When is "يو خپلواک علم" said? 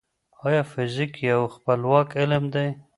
1.29-2.43